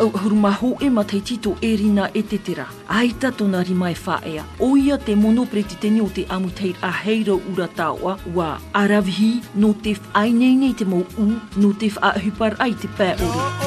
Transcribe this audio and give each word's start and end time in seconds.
au 0.00 0.08
hurumahu 0.08 0.76
e 0.80 0.90
mataitito 0.90 1.56
e 1.62 1.72
rina 1.76 2.10
e 2.14 2.22
tetera. 2.22 2.66
Aita 2.88 3.32
tona 3.32 3.62
rima 3.62 3.90
e 3.90 3.96
whaea. 4.06 4.44
Oia 4.60 4.98
te 4.98 5.14
mono 5.14 5.44
preti 5.46 5.76
tene 5.80 6.00
o 6.02 6.08
te 6.08 6.24
amuteir 6.28 6.76
a 6.82 6.90
heira 7.04 7.32
urataoa 7.34 8.18
wa 8.34 8.60
aravihi 8.74 9.40
no 9.54 9.72
te 9.72 9.96
ai 10.14 10.32
nei 10.32 10.54
nei 10.54 10.74
te 10.74 10.84
mou 10.84 11.06
u 11.18 11.24
no 11.56 11.72
te 11.72 11.88
a 12.02 12.10
hupar 12.22 12.54
ai 12.58 12.72
te 12.80 12.88
pēore. 12.88 13.64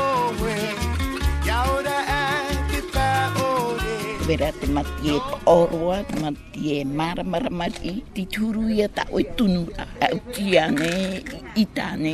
vera 4.29 4.49
e 4.53 4.53
te 4.61 4.67
mati 4.69 5.07
e 5.09 5.15
oroa, 5.49 6.03
mati 6.21 6.59
e 6.77 6.83
maramaramari, 6.85 8.03
ti 8.13 8.23
turu 8.33 8.69
ia 8.69 8.85
ta 8.95 9.03
oi 9.11 9.23
tunu 9.37 9.63
a 9.73 9.83
au 10.11 10.19
ki 10.33 10.53
ane, 10.61 11.23
i 11.61 11.65
tane, 11.75 12.13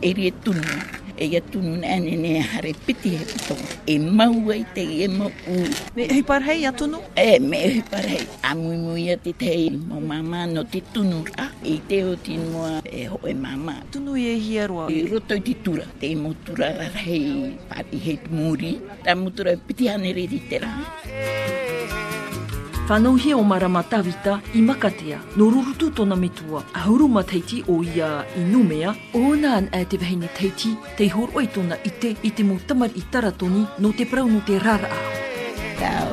e 0.00 0.08
re 0.16 0.26
e 0.30 0.30
tunu 0.44 0.62
e 1.16 1.26
ia 1.32 1.40
tunu 1.40 1.80
na 1.80 1.96
ne 1.96 2.38
hare 2.40 2.72
piti 2.84 3.16
he 3.16 3.24
pito. 3.24 3.56
E 3.88 3.98
mau 3.98 4.36
ai 4.52 4.64
te 4.74 4.84
e 5.04 5.08
mau 5.08 5.32
u. 5.48 5.56
Me 5.96 6.02
hei 6.12 6.22
parhei 6.22 6.62
a 6.68 6.72
tunu? 6.78 6.98
E, 7.16 7.38
me 7.40 7.56
hei 7.66 7.80
parhei. 7.90 8.24
A 8.48 8.54
mui 8.54 8.76
mui 8.86 9.04
a 9.10 9.16
te 9.16 9.32
tei 9.32 9.70
mau 9.88 10.00
mama 10.00 10.46
no 10.46 10.62
te 10.72 10.80
tunu. 10.92 11.18
A, 11.40 11.46
e 11.64 11.74
te 11.88 12.02
o 12.04 12.14
tinua 12.26 12.72
e 12.98 13.08
ho 13.08 13.18
e 13.24 13.34
mama. 13.34 13.74
Tunu 13.90 14.14
i 14.14 14.26
e 14.36 14.36
hia 14.46 14.66
roa? 14.66 14.86
E 14.92 15.04
roto 15.10 15.34
i 15.34 15.40
te 15.46 15.54
tura. 15.64 15.86
Te 16.00 16.14
mo 16.22 16.30
tura 16.44 16.66
rarhei 16.80 17.56
pati 17.70 17.96
hei 18.04 18.18
muri. 18.30 18.72
Ta 19.04 19.12
mutura 19.14 19.50
e 19.50 19.56
piti 19.66 19.88
hane 19.88 20.12
re 20.12 20.24
te 20.28 20.56
rama. 20.58 20.84
Ta 20.84 20.84
mutura 20.84 21.55
whanauhia 22.88 23.36
o 23.36 23.42
maramatawita 23.42 24.40
i 24.54 24.62
makatea, 24.62 25.20
no 25.36 25.50
rurutu 25.50 25.90
tona 25.90 26.14
metua, 26.16 26.62
a 26.74 26.80
huru 26.86 27.08
mateiti 27.08 27.64
o 27.68 27.82
ia 27.82 28.24
i 28.36 28.40
numea, 28.50 28.94
o 29.14 29.34
naan 29.36 29.66
a 29.74 29.84
te 29.84 29.96
vahine 29.98 30.28
teiti, 30.38 30.76
te 30.96 31.08
horoi 31.10 31.46
tona 31.48 31.76
ite, 31.84 32.14
i 32.22 32.30
te 32.30 32.42
mutamar 32.44 32.90
i 32.94 33.02
taratoni, 33.10 33.66
no 33.78 33.92
te 33.92 34.04
praunu 34.06 34.40
te 34.46 34.58
raraa. 34.60 35.02
Thank 35.25 35.25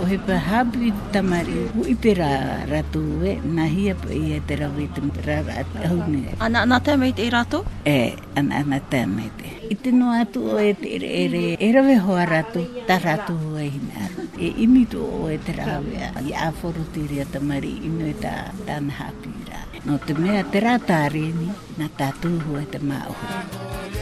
o 0.03 0.05
he 0.05 0.19
pahabu 0.27 0.77
i 0.83 0.89
tamari 1.15 1.55
u 1.79 1.87
i 1.87 1.93
pera 2.03 2.29
ratu 2.71 3.01
e 3.23 3.33
na 3.57 3.63
hia 3.73 3.93
pa 4.01 4.09
i 4.19 4.35
e 4.35 4.39
te 4.47 4.53
rau 4.61 4.75
i 4.75 4.87
tamu 4.95 5.11
pera 5.17 5.35
ratu 5.49 5.77
au 5.87 5.97
ni 6.11 6.19
Ana 6.45 6.59
ana 6.67 6.77
tēmei 6.87 7.13
te 7.17 7.23
i 7.23 7.29
ratu? 7.35 7.59
E, 7.93 7.97
ana 8.39 8.53
ana 8.63 8.79
tēmei 8.93 9.29
te. 9.39 9.51
I 9.73 9.77
te 9.83 9.93
noa 9.99 10.17
atu 10.25 10.41
o 10.51 10.59
e 10.67 10.73
te 10.81 10.91
ere 10.97 11.09
ere 11.23 11.43
e 11.55 11.69
rave 11.75 11.95
hoa 12.05 12.25
ratu, 12.33 12.65
ta 12.87 12.97
ratu 13.07 13.31
hu 13.45 13.51
e 13.65 13.69
hina 13.77 14.03
aru. 14.07 14.27
E 14.45 14.47
imitu 14.67 15.05
o 15.21 15.31
e 15.35 15.39
te 15.45 15.55
rau 15.61 15.87
e 15.97 16.01
a 16.11 16.11
i 16.27 16.35
a 16.47 16.51
foruti 16.59 17.05
ri 17.11 17.23
tamari 17.35 17.73
i 17.87 17.95
no 17.95 18.03
e 18.11 18.15
tāna 18.25 18.99
hapi 18.99 19.31
i 19.39 19.47
rā. 19.53 19.63
No 19.87 20.01
te 20.07 20.19
mea 20.23 20.43
te 20.51 20.65
rātāri 20.67 21.25
ni, 21.39 21.49
na 21.79 21.87
tātuhu 22.03 22.59
e 22.59 22.67
te 22.75 22.83
māuhu. 22.91 23.23
Tātuhu 23.23 23.37
e 23.39 23.53
te 23.53 23.69
māuhu 23.71 24.01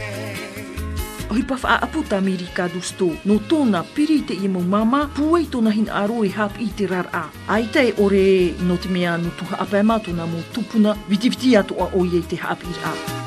o 1.32 1.34
hi 1.34 1.42
pafa 1.48 1.68
a 1.74 1.76
aputa 1.88 2.20
miri 2.20 2.44
ka 2.52 2.68
dusto. 2.68 3.08
No 3.24 3.40
tona 3.48 3.80
piri 3.96 4.20
te 4.28 4.36
i 4.36 4.48
mo 4.52 4.60
mama, 4.60 5.08
puei 5.16 5.48
tona 5.48 5.72
hin 5.72 5.88
aro 5.88 6.20
i 6.28 6.28
e 6.28 6.34
hap 6.36 6.60
i 6.60 6.68
te 6.76 6.84
rar 6.92 7.08
a. 7.16 7.24
Ai 7.48 7.64
tei 7.72 7.96
ore 8.04 8.52
no 8.68 8.76
te 8.76 8.92
mea 8.92 9.16
no 9.16 9.32
tuha 9.40 9.56
apa 9.64 9.80
e 9.80 9.88
mātona 9.90 10.28
mo 10.28 10.44
tupuna, 10.52 10.92
vitiviti 11.08 11.56
atoa 11.56 11.88
o 11.96 12.04
iei 12.04 12.22
te 12.28 12.36
hap 12.44 12.60
i 12.68 12.76
a 12.92 13.20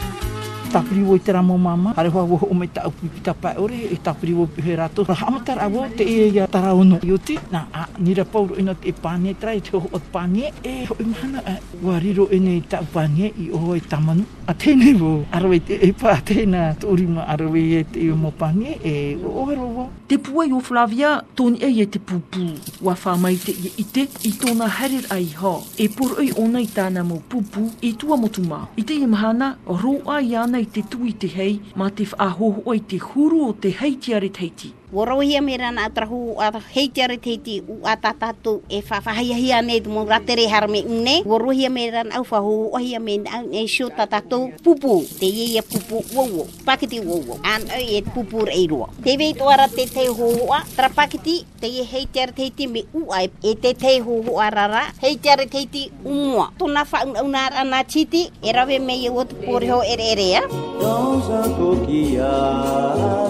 tapiri 0.76 1.08
wo 1.08 1.16
itera 1.16 1.40
mo 1.40 1.56
mama 1.56 1.96
are 1.96 2.12
wa 2.12 2.28
wo 2.28 2.36
o 2.52 2.52
meta 2.52 2.84
upi 2.84 3.08
pita 3.08 3.32
pa 3.32 3.56
ore 3.56 3.88
e 3.96 3.96
tapiri 3.96 4.36
wo 4.36 4.44
pe 4.44 4.60
rato 4.76 5.08
ha 5.08 5.40
tara 5.40 5.72
te 5.96 6.04
e 6.04 6.36
ya 6.36 6.52
tara 6.52 6.76
uno 6.76 7.00
yuti 7.00 7.40
na 7.52 7.64
a 7.72 7.88
ni 7.96 8.12
ra 8.12 8.26
pau 8.28 8.52
ina 8.60 8.76
te 8.76 8.92
pane 8.92 9.32
trai 9.40 9.64
te 9.64 9.72
o 9.78 9.88
pane 10.12 10.52
e 10.68 10.84
ho 10.84 10.94
imana 11.00 11.40
wa 11.80 11.96
riro 12.04 12.28
ene 12.36 12.60
ta 12.72 12.84
pane 12.94 13.26
i 13.40 13.46
o 13.56 13.60
e 13.72 13.80
tamanu 13.92 14.24
a 14.52 14.52
te 14.62 14.76
ne 14.76 14.90
wo 15.02 15.24
aro 15.36 15.50
e 15.56 15.60
e 15.88 15.92
pa 16.02 16.20
te 16.28 16.44
na 16.54 16.62
to 16.80 16.92
ri 17.00 17.06
ma 17.16 17.24
aro 17.34 17.50
e 17.78 17.88
te 17.92 18.00
e 18.12 18.12
e 18.12 18.12
mo 18.22 18.32
pane 18.42 18.70
e 18.92 19.16
o 19.24 19.44
ro 19.58 19.68
wo 19.78 19.84
te 20.12 20.20
pu 20.20 20.32
ai 20.44 20.52
flavia 20.68 21.24
ton 21.40 21.56
e 21.56 21.68
ye 21.78 21.86
te 21.88 22.00
pu 22.08 22.16
pu 22.32 22.42
wa 22.86 22.94
fa 23.02 23.12
mai 23.24 23.36
te 23.44 23.52
i 23.56 23.84
te 23.94 24.04
i 24.28 24.32
tona 24.42 24.68
hari 24.76 25.00
ai 25.16 25.28
ha 25.40 25.54
e 25.80 25.86
por 25.96 26.10
oi 26.20 26.30
ona 26.44 26.60
i 26.60 26.68
tana 26.78 27.00
mo 27.10 27.18
pu 27.30 27.38
pu 27.52 27.62
i 27.80 27.90
tua 28.00 28.16
mo 28.22 28.28
tuma 28.36 28.60
i 28.80 28.84
te 28.88 28.92
imana 29.08 29.48
ro 29.82 29.96
ai 30.18 30.36
ana 30.44 30.60
te 30.70 30.82
tui 30.92 31.14
te 31.22 31.30
hei, 31.40 31.60
mā 31.80 31.90
te 32.00 32.08
whaahoho 32.12 32.64
oi 32.74 32.80
te 32.94 33.00
huru 33.08 33.42
o 33.50 33.54
te 33.66 33.72
heiti 33.82 34.16
are 34.18 34.30
teiti. 34.40 34.74
Warohia 34.96 35.44
me 35.44 35.52
rana 35.60 35.92
atrahu 35.92 36.40
a 36.40 36.56
heitiare 36.72 37.20
teiti 37.20 37.60
u 37.68 37.84
a 37.84 38.00
tatatu 38.00 38.64
e 38.72 38.80
whawhahiahia 38.80 39.60
nei 39.60 39.84
tumo 39.84 40.08
ratere 40.08 40.48
har 40.48 40.72
me 40.72 40.88
une. 40.88 41.20
Warohia 41.28 41.68
me 41.68 41.84
rana 41.92 42.16
au 42.24 42.24
whahu 42.24 42.72
ohia 42.72 42.96
me 43.04 43.20
nga 43.20 43.44
e 43.52 43.68
shio 43.68 43.92
tatatu 43.92 44.56
pupu. 44.64 45.04
Te 45.20 45.28
ye 45.28 45.52
ye 45.60 45.62
pupu 45.62 46.00
wawo, 46.16 46.48
pakiti 46.64 47.04
wawo. 47.04 47.36
An 47.44 47.68
o 47.68 47.76
e 47.76 48.00
pupu 48.08 48.48
reirua. 48.48 48.88
Te 49.04 49.18
vei 49.20 49.36
toara 49.36 49.68
te 49.68 49.84
te 49.84 50.08
hohoa, 50.08 50.64
tra 50.78 50.88
pakiti 50.88 51.44
te 51.60 51.68
ye 51.68 51.84
heitiare 51.84 52.32
teiti 52.32 52.64
me 52.72 52.88
u 52.96 53.12
ai 53.12 53.28
e 53.44 53.52
te 53.62 53.76
te 53.76 54.00
hohoa 54.00 54.48
rara. 54.50 54.94
Heitiare 55.04 55.46
teiti 55.52 55.92
umua. 56.06 56.54
Tuna 56.58 56.88
whaun 56.90 57.18
au 57.20 57.28
nara 57.28 57.68
na 57.68 57.84
chiti 57.92 58.32
e 58.42 58.50
rawe 58.56 58.78
me 58.80 58.96
ye 59.04 59.10
watu 59.10 59.36
poriho 59.44 59.84
ere 59.92 60.08
ere 60.16 60.28
ya. 60.40 60.44
Nau 60.80 61.20
sa 61.28 61.40
kokiaa. 61.58 63.25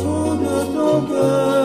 sona 0.00 0.58
toga 0.74 1.55